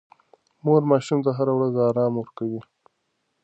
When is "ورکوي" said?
2.17-2.61